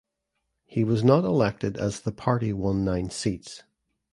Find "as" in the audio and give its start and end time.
1.77-1.99